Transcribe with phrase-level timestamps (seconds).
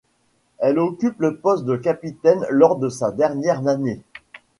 [0.57, 4.01] Elle occupe le poste de capitaine lors de sa dernière année.